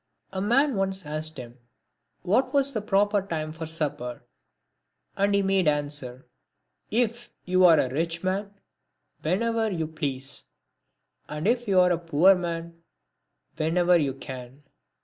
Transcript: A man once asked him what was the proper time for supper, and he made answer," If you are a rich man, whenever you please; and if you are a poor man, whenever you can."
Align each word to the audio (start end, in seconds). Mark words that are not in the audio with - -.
A 0.33 0.41
man 0.41 0.75
once 0.75 1.05
asked 1.05 1.37
him 1.37 1.59
what 2.23 2.55
was 2.55 2.73
the 2.73 2.81
proper 2.81 3.21
time 3.21 3.51
for 3.53 3.67
supper, 3.67 4.23
and 5.15 5.35
he 5.35 5.43
made 5.43 5.67
answer," 5.67 6.25
If 6.89 7.29
you 7.45 7.65
are 7.65 7.79
a 7.79 7.87
rich 7.93 8.23
man, 8.23 8.51
whenever 9.21 9.69
you 9.69 9.85
please; 9.85 10.45
and 11.29 11.47
if 11.47 11.67
you 11.67 11.79
are 11.79 11.91
a 11.91 11.99
poor 11.99 12.33
man, 12.33 12.81
whenever 13.57 13.95
you 13.95 14.15
can." 14.15 14.63